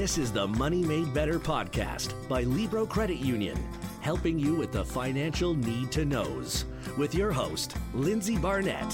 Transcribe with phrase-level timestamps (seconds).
[0.00, 3.54] This is the Money Made Better podcast by Libro Credit Union,
[4.00, 6.64] helping you with the financial need to knows.
[6.96, 8.90] With your host, Lindsay Barnett.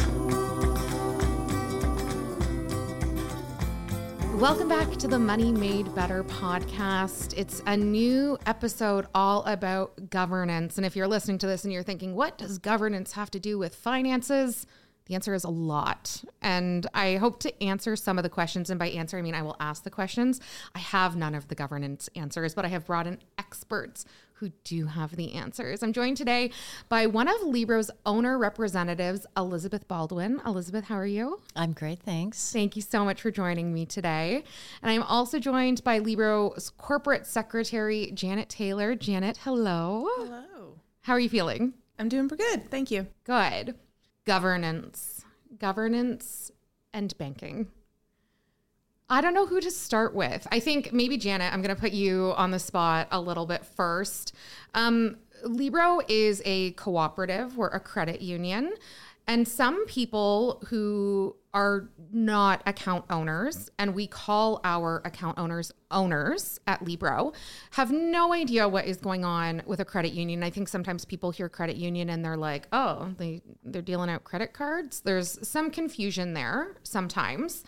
[4.34, 7.38] Welcome back to the Money Made Better podcast.
[7.38, 10.76] It's a new episode all about governance.
[10.76, 13.58] And if you're listening to this and you're thinking, what does governance have to do
[13.58, 14.66] with finances?
[15.06, 16.24] The answer is a lot.
[16.42, 18.70] And I hope to answer some of the questions.
[18.70, 20.40] And by answer, I mean I will ask the questions.
[20.74, 24.86] I have none of the governance answers, but I have brought in experts who do
[24.86, 25.82] have the answers.
[25.82, 26.50] I'm joined today
[26.90, 30.42] by one of Libro's owner representatives, Elizabeth Baldwin.
[30.44, 31.40] Elizabeth, how are you?
[31.54, 32.52] I'm great, thanks.
[32.52, 34.44] Thank you so much for joining me today.
[34.82, 38.94] And I'm also joined by Libro's corporate secretary, Janet Taylor.
[38.94, 40.06] Janet, hello.
[40.16, 40.80] Hello.
[41.00, 41.72] How are you feeling?
[41.98, 42.70] I'm doing pretty good.
[42.70, 43.06] Thank you.
[43.24, 43.74] Good.
[44.26, 45.24] Governance,
[45.58, 46.50] governance,
[46.92, 47.68] and banking.
[49.08, 50.48] I don't know who to start with.
[50.50, 53.64] I think maybe Janet, I'm going to put you on the spot a little bit
[53.64, 54.34] first.
[54.74, 58.72] Um, Libro is a cooperative, we're a credit union.
[59.28, 66.60] And some people who are not account owners, and we call our account owners owners
[66.66, 67.32] at Libro,
[67.72, 70.44] have no idea what is going on with a credit union.
[70.44, 74.22] I think sometimes people hear credit union and they're like, oh, they, they're dealing out
[74.22, 75.00] credit cards.
[75.00, 77.64] There's some confusion there sometimes.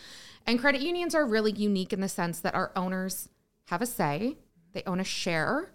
[0.47, 3.31] And credit unions are really unique in the sense that our owners
[3.67, 4.37] have a say,
[4.75, 5.73] they own a share.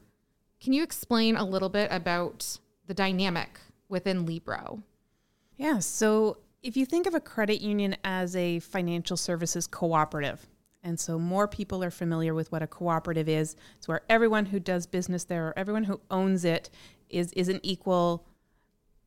[0.62, 4.84] Can you explain a little bit about the dynamic within Libro?
[5.58, 5.80] Yeah.
[5.80, 10.48] So if you think of a credit union as a financial services cooperative,
[10.84, 14.60] and so more people are familiar with what a cooperative is, it's where everyone who
[14.60, 16.70] does business there or everyone who owns it
[17.10, 18.26] is, is an equal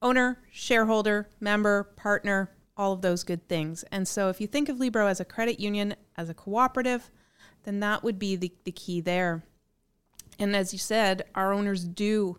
[0.01, 3.85] owner, shareholder, member, partner, all of those good things.
[3.91, 7.11] And so if you think of Libro as a credit union, as a cooperative,
[7.65, 9.43] then that would be the, the key there.
[10.39, 12.39] And as you said, our owners do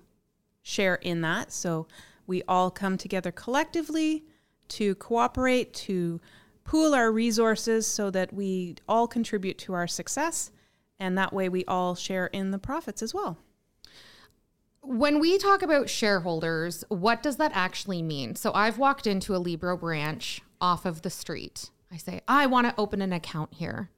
[0.62, 1.52] share in that.
[1.52, 1.88] So
[2.28, 4.26] we all come together collectively
[4.70, 6.22] to cooperate, to
[6.64, 10.52] pool our resources so that we all contribute to our success.
[11.00, 13.38] And that way we all share in the profits as well.
[14.82, 18.36] When we talk about shareholders, what does that actually mean?
[18.36, 21.70] So I've walked into a Libro branch off of the street.
[21.92, 23.90] I say, I want to open an account here.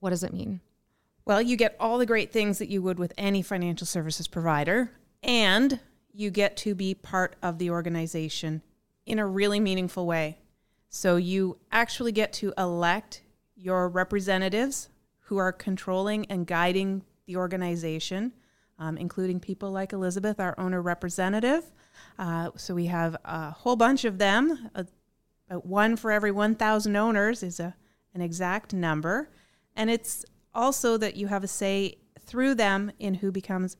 [0.00, 0.60] What does it mean?
[1.24, 4.90] Well, you get all the great things that you would with any financial services provider,
[5.22, 5.80] and
[6.14, 8.62] you get to be part of the organization
[9.04, 10.38] in a really meaningful way.
[10.88, 13.22] So you actually get to elect
[13.56, 14.88] your representatives
[15.26, 18.32] who are controlling and guiding the organization
[18.78, 21.64] um, including people like Elizabeth, our owner representative.
[22.18, 24.70] Uh, so we have a whole bunch of them.
[24.74, 24.84] Uh,
[25.50, 27.74] one for every 1,000 owners is a,
[28.14, 29.30] an exact number.
[29.76, 33.76] And it's also that you have a say through them in who becomes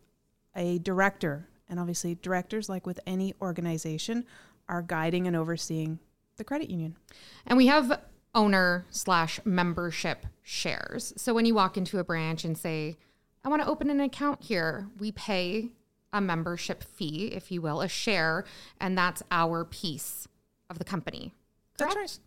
[0.54, 1.48] a director.
[1.74, 4.26] And obviously, directors, like with any organization,
[4.68, 5.98] are guiding and overseeing
[6.36, 6.94] the credit union.
[7.48, 8.00] And we have
[8.32, 11.12] owner slash membership shares.
[11.16, 12.96] So when you walk into a branch and say,
[13.44, 14.86] I want to open an account here.
[15.00, 15.70] We pay
[16.12, 18.44] a membership fee, if you will, a share,
[18.80, 20.28] and that's our piece
[20.70, 21.34] of the company.
[21.76, 21.96] Correct?
[21.96, 22.18] That's right.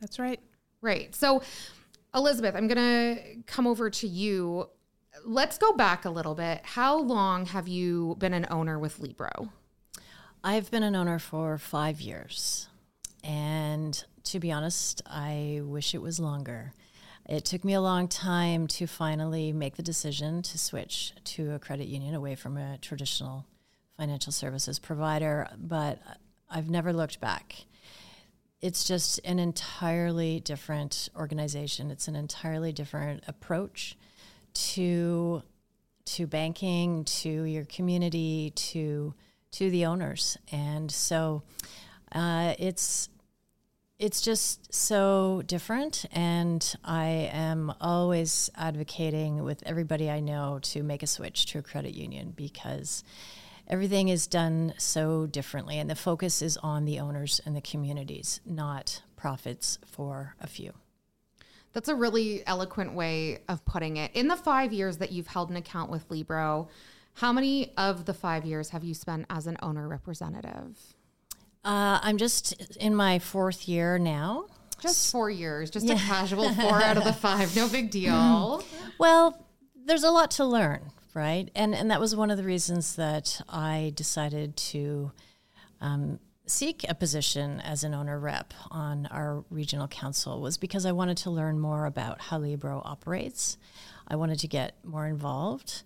[0.00, 0.40] That's right.
[0.80, 1.14] Right.
[1.14, 1.42] So,
[2.14, 4.70] Elizabeth, I'm going to come over to you.
[5.26, 6.60] Let's go back a little bit.
[6.64, 9.48] How long have you been an owner with Libro?
[10.42, 12.68] I've been an owner for five years.
[13.22, 16.74] And to be honest, I wish it was longer.
[17.26, 21.58] It took me a long time to finally make the decision to switch to a
[21.58, 23.46] credit union away from a traditional
[23.96, 26.02] financial services provider, but
[26.50, 27.64] I've never looked back.
[28.60, 31.90] It's just an entirely different organization.
[31.90, 33.96] It's an entirely different approach
[34.54, 35.42] to
[36.06, 39.14] to banking, to your community, to
[39.52, 41.42] to the owners, and so
[42.12, 43.08] uh, it's
[43.98, 46.04] it's just so different.
[46.12, 51.62] And i am always advocating with everybody i know to make a switch to a
[51.62, 53.04] credit union because
[53.68, 55.78] everything is done so differently.
[55.78, 60.72] And the focus is on the owners and the communities not profits for a few
[61.74, 65.50] that's a really eloquent way of putting it in the five years that you've held
[65.50, 66.68] an account with libro
[67.18, 70.94] how many of the five years have you spent as an owner representative
[71.64, 74.46] uh, I'm just in my fourth year now.
[74.80, 75.94] Just four years, just yeah.
[75.94, 77.56] a casual four out of the five.
[77.56, 78.62] No big deal.
[78.98, 79.46] Well,
[79.86, 81.48] there's a lot to learn, right?
[81.54, 85.12] And and that was one of the reasons that I decided to
[85.80, 90.92] um, seek a position as an owner rep on our regional council was because I
[90.92, 93.56] wanted to learn more about how Libro operates.
[94.06, 95.82] I wanted to get more involved.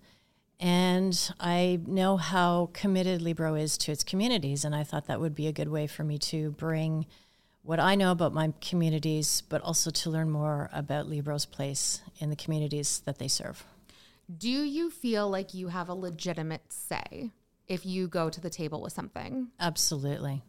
[0.59, 5.33] And I know how committed Libro is to its communities, and I thought that would
[5.33, 7.05] be a good way for me to bring
[7.61, 12.29] what I know about my communities, but also to learn more about Libro's place in
[12.29, 13.63] the communities that they serve.
[14.37, 17.31] Do you feel like you have a legitimate say
[17.67, 19.47] if you go to the table with something?
[19.59, 20.43] Absolutely.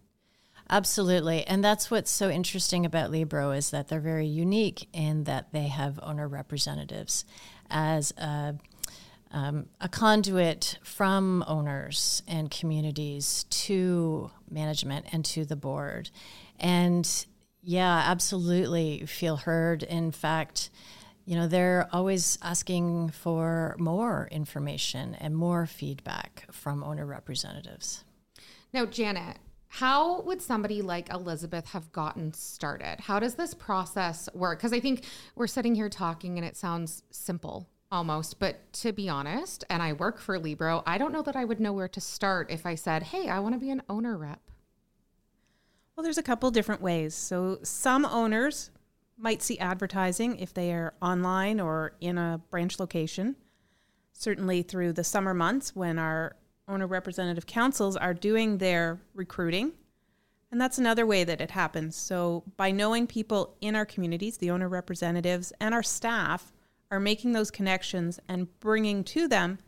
[0.73, 1.45] Absolutely.
[1.49, 5.67] And that's what's so interesting about Libro is that they're very unique in that they
[5.67, 7.25] have owner representatives
[7.69, 8.55] as a,
[9.33, 16.11] um, a conduit from owners and communities to management and to the board.
[16.61, 17.27] And
[17.65, 19.83] yeah, absolutely feel heard.
[19.83, 20.71] In fact,
[21.25, 28.05] you know, they're always asking for more information and more feedback from owner representatives.
[28.73, 29.37] Now, Janet,
[29.73, 32.97] how would somebody like Elizabeth have gotten started?
[32.99, 34.59] How does this process work?
[34.59, 35.05] Because I think
[35.37, 39.93] we're sitting here talking and it sounds simple almost, but to be honest, and I
[39.93, 42.75] work for Libro, I don't know that I would know where to start if I
[42.75, 44.41] said, hey, I want to be an owner rep.
[45.95, 47.15] Well, there's a couple different ways.
[47.15, 48.71] So, some owners
[49.17, 53.37] might see advertising if they are online or in a branch location.
[54.13, 56.35] Certainly through the summer months when our
[56.71, 59.73] owner representative councils are doing their recruiting.
[60.51, 61.97] And that's another way that it happens.
[61.97, 66.53] So, by knowing people in our communities, the owner representatives and our staff
[66.91, 69.59] are making those connections and bringing to them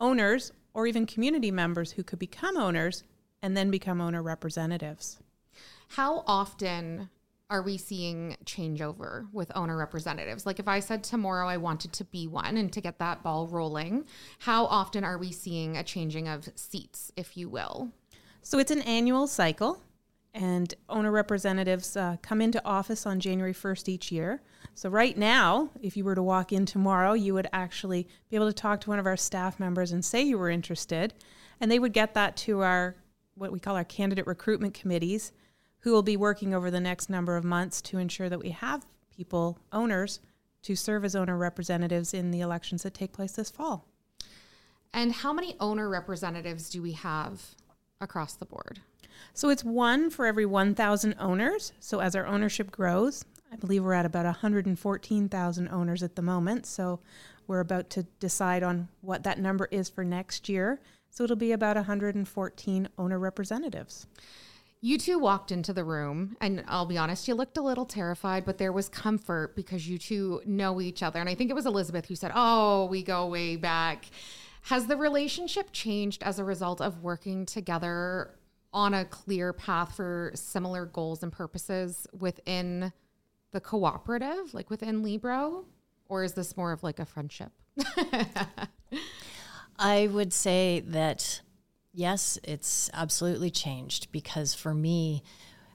[0.00, 3.04] owners or even community members who could become owners
[3.40, 5.20] and then become owner representatives.
[5.88, 7.10] How often
[7.52, 10.46] are we seeing changeover with owner representatives?
[10.46, 13.46] Like if I said tomorrow I wanted to be one and to get that ball
[13.46, 14.06] rolling,
[14.38, 17.92] how often are we seeing a changing of seats, if you will?
[18.40, 19.82] So it's an annual cycle,
[20.32, 24.40] and owner representatives uh, come into office on January 1st each year.
[24.74, 28.46] So right now, if you were to walk in tomorrow, you would actually be able
[28.46, 31.12] to talk to one of our staff members and say you were interested,
[31.60, 32.96] and they would get that to our
[33.34, 35.32] what we call our candidate recruitment committees
[35.82, 38.86] who will be working over the next number of months to ensure that we have
[39.14, 40.20] people, owners,
[40.62, 43.84] to serve as owner representatives in the elections that take place this fall.
[44.94, 47.54] And how many owner representatives do we have
[48.00, 48.80] across the board?
[49.34, 51.72] So it's one for every 1,000 owners.
[51.80, 56.66] So as our ownership grows, I believe we're at about 114,000 owners at the moment.
[56.66, 57.00] So
[57.46, 60.80] we're about to decide on what that number is for next year.
[61.10, 64.06] So it'll be about 114 owner representatives.
[64.84, 68.44] You two walked into the room, and I'll be honest, you looked a little terrified,
[68.44, 71.20] but there was comfort because you two know each other.
[71.20, 74.06] And I think it was Elizabeth who said, Oh, we go way back.
[74.62, 78.34] Has the relationship changed as a result of working together
[78.72, 82.92] on a clear path for similar goals and purposes within
[83.52, 85.64] the cooperative, like within Libro?
[86.08, 87.52] Or is this more of like a friendship?
[89.78, 91.40] I would say that
[91.92, 95.22] yes, it's absolutely changed because for me,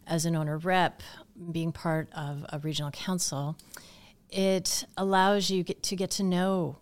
[0.06, 1.02] as an owner rep,
[1.52, 3.58] being part of a regional council,
[4.30, 6.78] it allows you get to get to know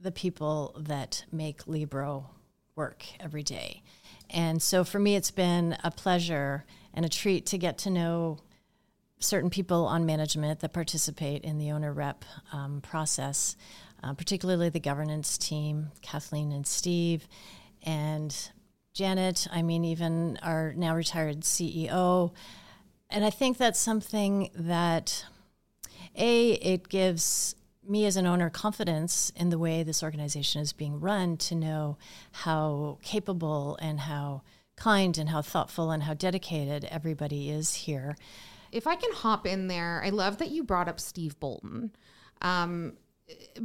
[0.00, 2.30] the people that make Libro
[2.74, 3.82] work every day.
[4.30, 8.38] And so for me, it's been a pleasure and a treat to get to know
[9.18, 13.56] certain people on management that participate in the owner rep um, process,
[14.02, 17.26] uh, particularly the governance team, Kathleen and Steve,
[17.82, 18.50] and
[18.96, 22.32] Janet, I mean, even our now retired CEO.
[23.10, 25.26] And I think that's something that,
[26.16, 30.98] A, it gives me as an owner confidence in the way this organization is being
[30.98, 31.98] run to know
[32.32, 34.40] how capable and how
[34.76, 38.16] kind and how thoughtful and how dedicated everybody is here.
[38.72, 41.94] If I can hop in there, I love that you brought up Steve Bolton.
[42.40, 42.94] Um,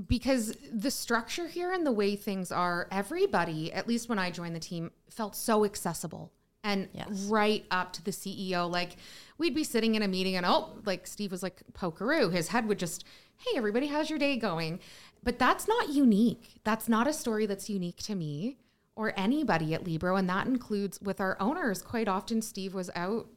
[0.08, 4.56] because the structure here and the way things are, everybody, at least when I joined
[4.56, 6.32] the team, felt so accessible
[6.64, 7.08] and yes.
[7.24, 8.70] right up to the CEO.
[8.70, 8.98] Like
[9.38, 12.32] we'd be sitting in a meeting and oh, like Steve was like pokeroo.
[12.32, 13.04] His head would just,
[13.38, 14.80] hey, everybody, how's your day going?
[15.24, 16.60] But that's not unique.
[16.64, 18.58] That's not a story that's unique to me
[18.96, 20.16] or anybody at Libro.
[20.16, 21.82] And that includes with our owners.
[21.82, 23.28] Quite often, Steve was out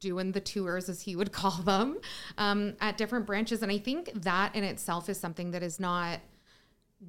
[0.00, 1.98] doing the tours, as he would call them,
[2.38, 3.62] um, at different branches.
[3.62, 6.20] And I think that in itself is something that is not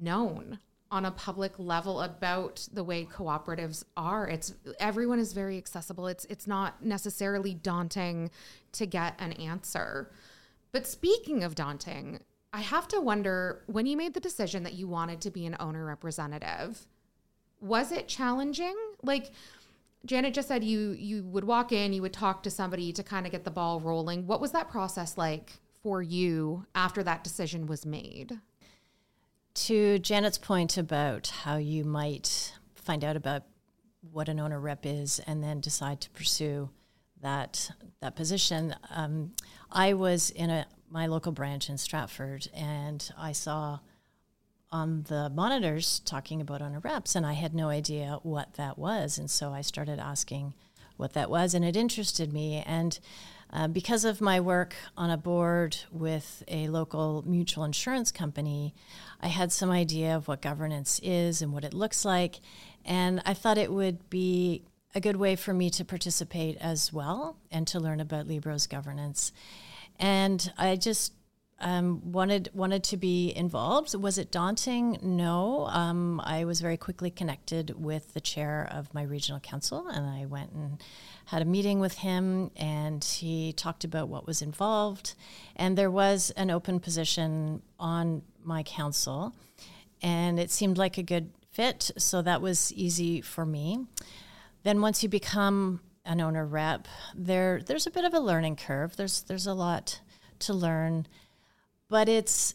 [0.00, 0.58] known
[0.90, 4.28] on a public level about the way cooperatives are.
[4.28, 6.06] It's everyone is very accessible.
[6.06, 8.30] It's it's not necessarily daunting
[8.72, 10.10] to get an answer.
[10.70, 12.20] But speaking of daunting,
[12.52, 15.56] I have to wonder when you made the decision that you wanted to be an
[15.58, 16.86] owner representative,
[17.60, 18.76] was it challenging?
[19.02, 19.30] Like
[20.04, 23.26] Janet just said you you would walk in, you would talk to somebody to kind
[23.26, 24.26] of get the ball rolling.
[24.26, 28.40] What was that process like for you after that decision was made?
[29.54, 33.44] To Janet's point about how you might find out about
[34.10, 36.70] what an owner rep is and then decide to pursue
[37.20, 38.74] that that position.
[38.90, 39.32] Um,
[39.70, 43.78] I was in a my local branch in Stratford, and I saw
[44.72, 49.18] on the monitors talking about owner reps, and I had no idea what that was,
[49.18, 50.54] and so I started asking
[50.96, 52.62] what that was, and it interested me.
[52.66, 52.98] And
[53.52, 58.74] uh, because of my work on a board with a local mutual insurance company,
[59.20, 62.40] I had some idea of what governance is and what it looks like.
[62.84, 64.62] And I thought it would be
[64.94, 69.32] a good way for me to participate as well and to learn about Libro's governance.
[69.98, 71.12] And I just
[71.62, 73.94] um, wanted wanted to be involved.
[73.94, 74.98] Was it daunting?
[75.00, 75.66] No.
[75.68, 80.26] Um, I was very quickly connected with the chair of my regional council, and I
[80.26, 80.82] went and
[81.26, 85.14] had a meeting with him, and he talked about what was involved.
[85.54, 89.32] And there was an open position on my council,
[90.02, 93.86] and it seemed like a good fit, so that was easy for me.
[94.64, 98.96] Then once you become an owner rep, there there's a bit of a learning curve.
[98.96, 100.00] There's there's a lot
[100.40, 101.06] to learn
[101.92, 102.54] but it's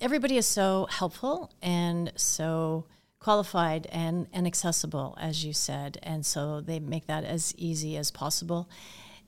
[0.00, 2.86] everybody is so helpful and so
[3.18, 5.98] qualified and, and accessible, as you said.
[6.02, 8.70] And so they make that as easy as possible.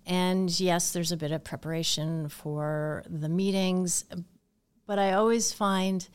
[0.06, 4.06] And yes, there's a bit of preparation for the meetings,
[4.86, 6.08] but I always find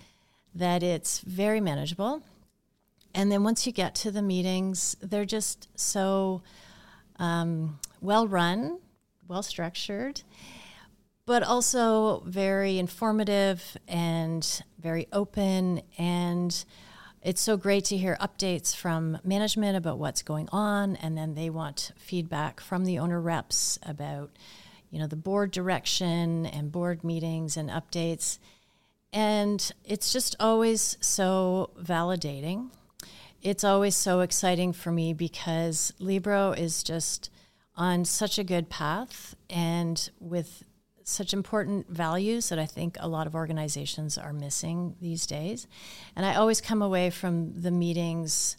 [0.55, 2.24] that it's very manageable.
[3.13, 6.41] And then once you get to the meetings, they're just so
[7.19, 8.79] um, well run,
[9.27, 10.24] well structured
[11.29, 15.79] but also very informative and very open.
[15.95, 16.65] And
[17.21, 21.51] it's so great to hear updates from management about what's going on, and then they
[21.51, 24.31] want feedback from the owner reps about,
[24.89, 28.39] you know, the board direction and board meetings and updates.
[29.13, 32.71] And it's just always so validating.
[33.43, 37.29] It's always so exciting for me because Libro is just
[37.75, 40.63] on such a good path and with
[41.09, 45.67] such important values that I think a lot of organizations are missing these days.
[46.15, 48.57] And I always come away from the meetings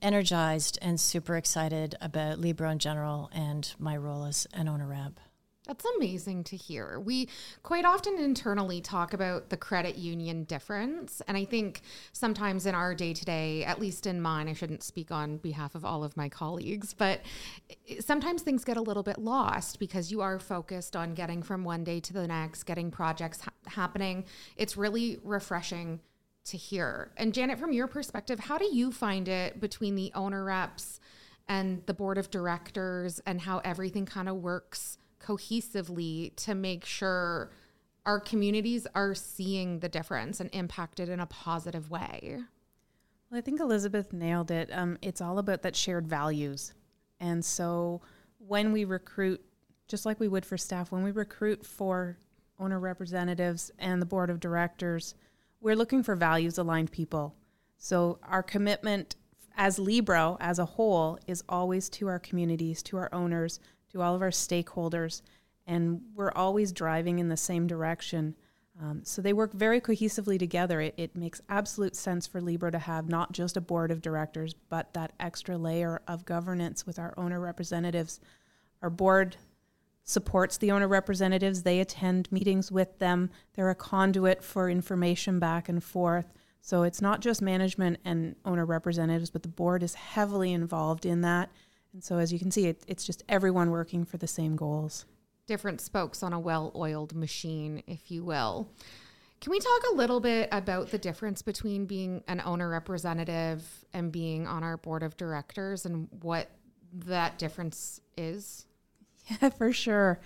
[0.00, 5.20] energized and super excited about Libro in general and my role as an owner rep.
[5.68, 6.98] That's amazing to hear.
[6.98, 7.28] We
[7.62, 11.20] quite often internally talk about the credit union difference.
[11.28, 11.82] And I think
[12.12, 15.74] sometimes in our day to day, at least in mine, I shouldn't speak on behalf
[15.74, 17.20] of all of my colleagues, but
[18.00, 21.84] sometimes things get a little bit lost because you are focused on getting from one
[21.84, 24.24] day to the next, getting projects ha- happening.
[24.56, 26.00] It's really refreshing
[26.46, 27.10] to hear.
[27.18, 30.98] And Janet, from your perspective, how do you find it between the owner reps
[31.46, 34.96] and the board of directors and how everything kind of works?
[35.28, 37.50] Cohesively to make sure
[38.06, 42.38] our communities are seeing the difference and impacted in a positive way?
[43.30, 44.70] Well, I think Elizabeth nailed it.
[44.72, 46.72] Um, it's all about that shared values.
[47.20, 48.00] And so
[48.38, 49.44] when we recruit,
[49.86, 52.16] just like we would for staff, when we recruit for
[52.58, 55.14] owner representatives and the board of directors,
[55.60, 57.34] we're looking for values aligned people.
[57.76, 59.16] So our commitment
[59.56, 63.60] as Libro as a whole is always to our communities, to our owners,
[63.92, 65.22] to all of our stakeholders,
[65.66, 68.34] and we're always driving in the same direction.
[68.80, 70.80] Um, so they work very cohesively together.
[70.80, 74.54] It, it, makes absolute sense for Libro to have not just a board of directors,
[74.68, 78.20] but that extra layer of governance with our owner representatives.
[78.80, 79.36] Our board
[80.04, 85.68] supports the owner representatives, they attend meetings with them, they're a conduit for information back
[85.68, 86.32] and forth.
[86.62, 91.20] So it's not just management and owner representatives, but the board is heavily involved in
[91.22, 91.50] that.
[91.92, 95.06] And so, as you can see, it, it's just everyone working for the same goals.
[95.46, 98.68] Different spokes on a well oiled machine, if you will.
[99.40, 104.10] Can we talk a little bit about the difference between being an owner representative and
[104.10, 106.50] being on our board of directors and what
[106.92, 108.64] that difference is?
[109.42, 110.20] Yeah, for sure.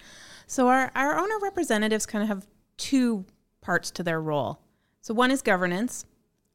[0.47, 3.25] So, our, our owner representatives kind of have two
[3.61, 4.61] parts to their role.
[5.01, 6.05] So, one is governance,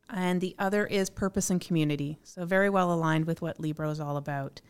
[0.09, 2.19] and the other is purpose and community.
[2.23, 4.61] So, very well aligned with what Libro is all about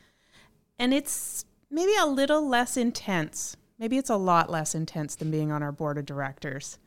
[0.79, 3.57] and it's maybe a little less intense.
[3.79, 6.79] Maybe it's a lot less intense than being on our board of directors.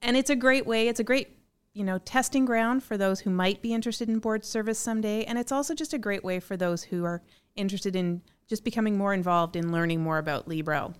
[0.00, 1.38] And it's a great way, it's a great,
[1.72, 5.24] you know, testing ground for those who might be interested in board service someday.
[5.24, 7.22] And it's also just a great way for those who are
[7.56, 10.94] interested in just becoming more involved in learning more about Libro.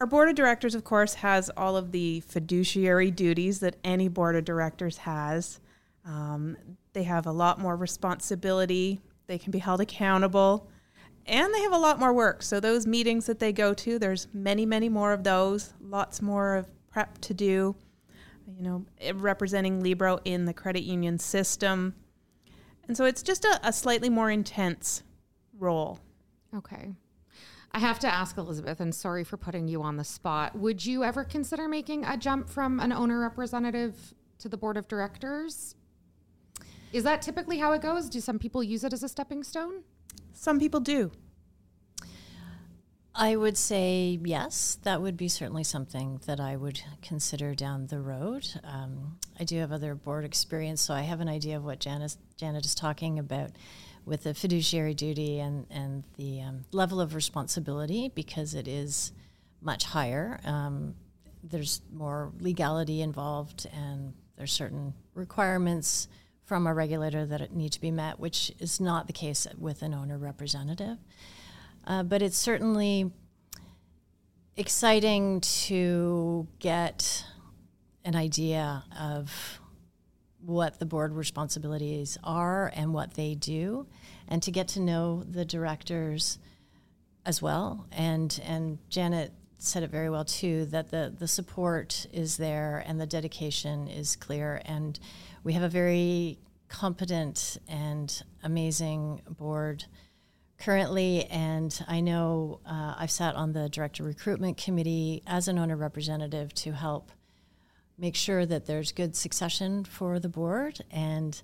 [0.00, 4.36] Our board of directors, of course, has all of the fiduciary duties that any board
[4.36, 5.58] of directors has.
[6.04, 6.56] Um,
[6.92, 9.00] they have a lot more responsibility.
[9.26, 10.68] They can be held accountable
[11.26, 12.42] and they have a lot more work.
[12.42, 15.74] So those meetings that they go to, there's many, many more of those.
[15.80, 17.76] Lots more of prep to do.
[18.56, 21.94] You know, eh, representing Libro in the credit union system,
[22.86, 25.02] and so it's just a, a slightly more intense
[25.58, 25.98] role.
[26.54, 26.94] Okay.
[27.72, 30.56] I have to ask Elizabeth, and sorry for putting you on the spot.
[30.56, 34.88] Would you ever consider making a jump from an owner representative to the board of
[34.88, 35.74] directors?
[36.92, 38.08] Is that typically how it goes?
[38.08, 39.82] Do some people use it as a stepping stone?
[40.36, 41.10] Some people do.
[43.14, 48.00] I would say yes, that would be certainly something that I would consider down the
[48.00, 48.46] road.
[48.62, 52.16] Um, I do have other board experience, so I have an idea of what Janet,
[52.36, 53.52] Janet is talking about
[54.04, 59.12] with the fiduciary duty and, and the um, level of responsibility because it is
[59.62, 60.38] much higher.
[60.44, 60.94] Um,
[61.42, 66.08] there's more legality involved, and there's certain requirements
[66.46, 69.92] from a regulator that need to be met, which is not the case with an
[69.92, 70.96] owner representative.
[71.84, 73.10] Uh, but it's certainly
[74.56, 77.24] exciting to get
[78.04, 79.60] an idea of
[80.40, 83.86] what the board responsibilities are and what they do,
[84.28, 86.38] and to get to know the directors
[87.24, 87.86] as well.
[87.90, 93.00] And and Janet said it very well too that the the support is there and
[93.00, 94.98] the dedication is clear, and
[95.44, 99.84] we have a very competent and amazing board
[100.58, 105.76] currently, and I know uh, I've sat on the director recruitment committee as an owner
[105.76, 107.12] representative to help
[107.98, 111.40] make sure that there's good succession for the board, and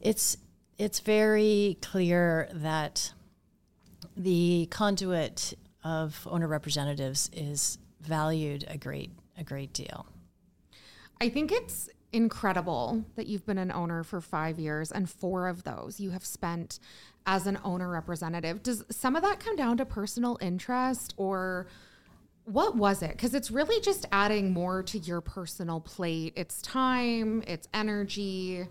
[0.00, 0.36] it's
[0.78, 3.12] it's very clear that
[4.16, 10.06] the conduit of owner representatives is valued a great a great deal.
[11.20, 15.64] I think it's incredible that you've been an owner for five years and four of
[15.64, 16.78] those you have spent
[17.26, 18.62] as an owner representative.
[18.62, 21.66] Does some of that come down to personal interest or
[22.44, 23.10] what was it?
[23.12, 26.34] Because it's really just adding more to your personal plate.
[26.36, 28.66] It's time, it's energy.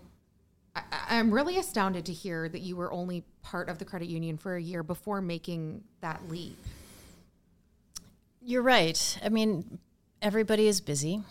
[0.76, 4.38] I, I'm really astounded to hear that you were only part of the credit union
[4.38, 6.56] for a year before making that leap.
[8.46, 9.18] You're right.
[9.24, 9.78] I mean,
[10.20, 11.22] everybody is busy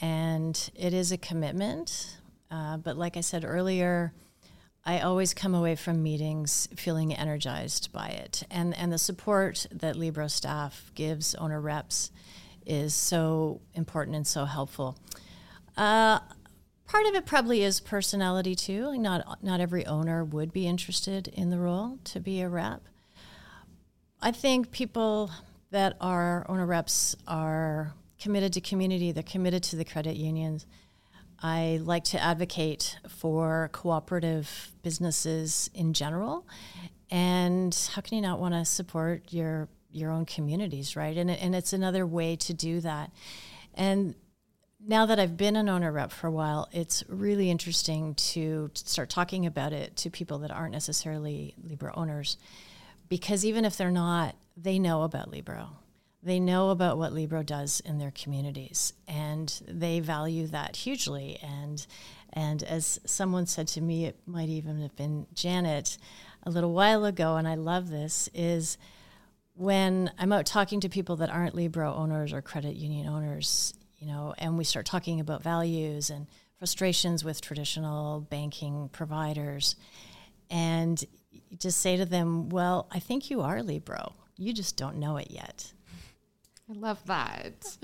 [0.00, 2.18] and it is a commitment.
[2.50, 4.12] Uh, but like I said earlier,
[4.84, 8.42] I always come away from meetings feeling energized by it.
[8.50, 12.10] And, and the support that Libro staff gives owner reps
[12.66, 14.98] is so important and so helpful.
[15.76, 16.18] Uh,
[16.88, 18.98] part of it probably is personality too.
[18.98, 22.82] Not, not every owner would be interested in the role to be a rep.
[24.20, 25.30] I think people
[25.72, 30.66] that our owner reps are committed to community, they're committed to the credit unions
[31.42, 36.46] I like to advocate for cooperative businesses in general.
[37.10, 41.16] And how can you not want to support your your own communities, right?
[41.16, 43.10] And and it's another way to do that.
[43.74, 44.14] And
[44.84, 49.10] now that I've been an owner rep for a while, it's really interesting to start
[49.10, 52.36] talking about it to people that aren't necessarily Libro owners,
[53.08, 55.70] because even if they're not, they know about Libro
[56.22, 61.38] they know about what Libro does in their communities and they value that hugely.
[61.42, 61.84] And,
[62.32, 65.98] and as someone said to me, it might even have been Janet
[66.44, 68.78] a little while ago, and I love this, is
[69.54, 74.06] when I'm out talking to people that aren't Libro owners or credit union owners, you
[74.06, 76.26] know, and we start talking about values and
[76.58, 79.76] frustrations with traditional banking providers,
[80.50, 81.04] and
[81.58, 84.14] just say to them, Well, I think you are Libro.
[84.36, 85.72] You just don't know it yet.
[86.70, 87.76] I love that.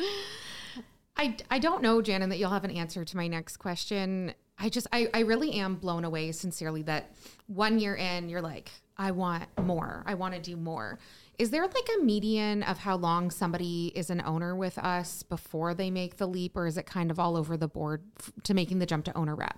[1.16, 4.32] I, I don't know, Janet, that you'll have an answer to my next question.
[4.58, 7.14] I just, I, I really am blown away sincerely that
[7.46, 10.02] one year in, you're like, I want more.
[10.06, 10.98] I want to do more.
[11.38, 15.74] Is there like a median of how long somebody is an owner with us before
[15.74, 18.54] they make the leap, or is it kind of all over the board f- to
[18.54, 19.56] making the jump to owner rep?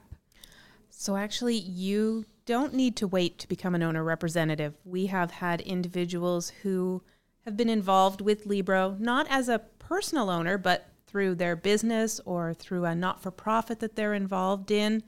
[1.00, 4.74] So, actually, you don't need to wait to become an owner representative.
[4.84, 7.00] We have had individuals who
[7.46, 12.52] have been involved with Libro, not as a personal owner, but through their business or
[12.52, 15.02] through a not for profit that they're involved in.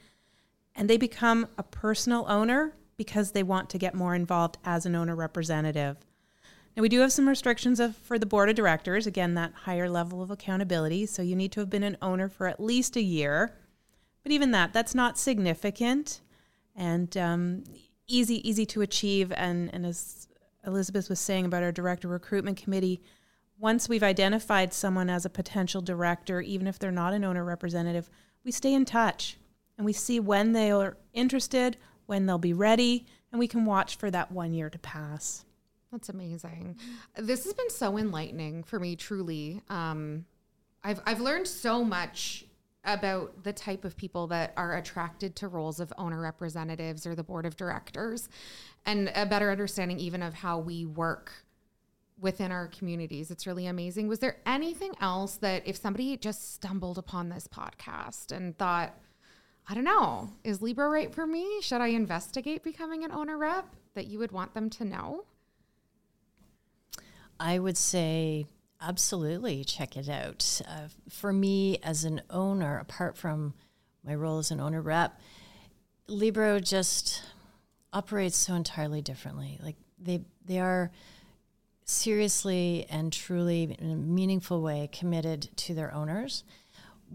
[0.75, 4.95] And they become a personal owner because they want to get more involved as an
[4.95, 5.99] owner representative.
[6.75, 9.91] Now, we do have some restrictions of, for the board of directors, again, that higher
[9.91, 11.05] level of accountability.
[11.05, 13.59] So you need to have been an owner for at least a year.
[14.23, 16.21] But even that, that's not significant
[16.77, 17.65] and um,
[18.07, 19.33] easy, easy to achieve.
[19.33, 20.29] And, and as
[20.67, 23.03] Elizabeth was saying about our director recruitment committee,
[23.59, 28.11] once we've identified someone as a potential director, even if they're not an owner representative,
[28.45, 29.37] we stay in touch
[29.77, 33.97] and we see when they are interested, when they'll be ready, and we can watch
[33.97, 35.45] for that one year to pass.
[35.91, 36.77] That's amazing.
[37.17, 39.63] This has been so enlightening for me, truly.
[39.69, 40.25] Um,
[40.83, 42.47] I've I've learned so much
[42.85, 47.23] about the type of people that are attracted to roles of owner representatives or the
[47.23, 48.29] board of directors,
[48.85, 51.33] and a better understanding even of how we work
[52.21, 53.31] within our communities.
[53.31, 54.09] It's really amazing.
[54.09, 58.97] Was there anything else that if somebody just stumbled upon this podcast and thought,
[59.69, 61.61] I don't know, is Libro right for me?
[61.61, 63.67] Should I investigate becoming an owner rep?
[63.95, 65.25] That you would want them to know?
[67.39, 68.47] I would say
[68.83, 70.61] absolutely check it out.
[70.69, 73.55] Uh, for me, as an owner, apart from
[74.05, 75.19] my role as an owner rep,
[76.09, 77.23] Libro just
[77.93, 79.59] operates so entirely differently.
[79.63, 80.91] Like they they are
[81.85, 86.45] seriously and truly in a meaningful way committed to their owners.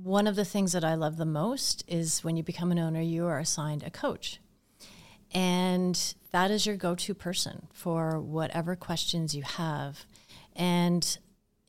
[0.04, 3.02] One of the things that I love the most is when you become an owner,
[3.02, 4.40] you are assigned a coach.
[5.34, 10.06] And that is your go to person for whatever questions you have
[10.56, 11.18] and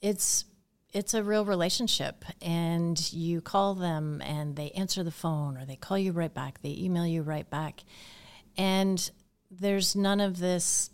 [0.01, 0.45] it's
[0.93, 5.77] it's a real relationship and you call them and they answer the phone or they
[5.77, 7.85] call you right back they email you right back.
[8.57, 9.11] And
[9.51, 10.91] there's none of this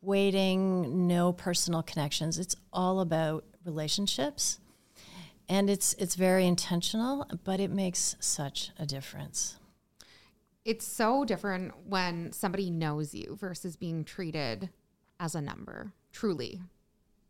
[0.00, 2.38] waiting no personal connections.
[2.38, 4.58] It's all about relationships.
[5.48, 9.56] And it's it's very intentional but it makes such a difference.
[10.64, 14.70] It's so different when somebody knows you versus being treated
[15.18, 15.92] as a number.
[16.12, 16.60] Truly.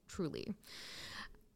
[0.08, 0.54] Truly.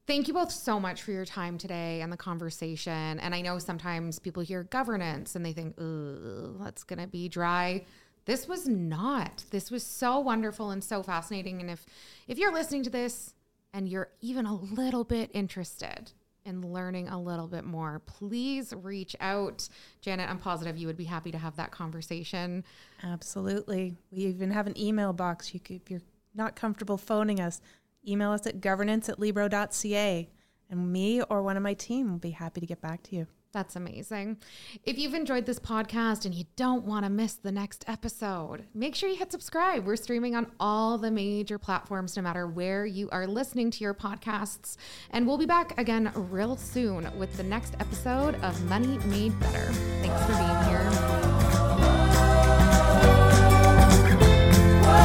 [0.06, 3.18] Thank you both so much for your time today and the conversation.
[3.18, 7.28] And I know sometimes people hear governance and they think, oh, that's going to be
[7.28, 7.84] dry.
[8.24, 9.44] This was not.
[9.50, 11.60] This was so wonderful and so fascinating.
[11.60, 11.84] And if
[12.28, 13.34] if you're listening to this
[13.72, 16.12] and you're even a little bit interested
[16.44, 19.68] in learning a little bit more, please reach out.
[20.00, 22.62] Janet, I'm positive you would be happy to have that conversation.
[23.02, 23.96] Absolutely.
[24.12, 25.52] We even have an email box.
[25.52, 26.02] You could, if you're
[26.34, 27.60] not comfortable phoning us,
[28.06, 30.28] email us at governance at libro.ca
[30.70, 33.26] and me or one of my team will be happy to get back to you.
[33.52, 34.36] That's amazing.
[34.84, 38.94] If you've enjoyed this podcast and you don't want to miss the next episode, make
[38.94, 39.86] sure you hit subscribe.
[39.86, 43.94] We're streaming on all the major platforms, no matter where you are listening to your
[43.94, 44.76] podcasts.
[45.10, 49.72] And we'll be back again real soon with the next episode of Money Made Better.
[50.02, 50.64] Thanks for being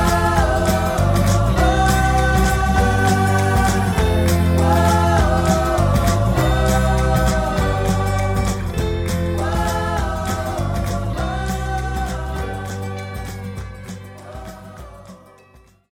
[0.09, 0.20] here.